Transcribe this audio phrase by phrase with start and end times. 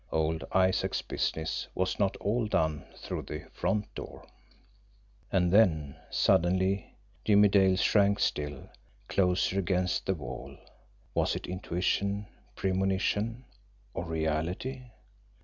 [0.11, 4.25] Old Isaac's business was not all done through the front door.
[5.31, 8.67] And then suddenly Jimmie Dale shrank still
[9.09, 10.57] closer against the wall.
[11.13, 12.25] Was it intuition,
[12.55, 13.45] premonition
[13.93, 14.85] or reality?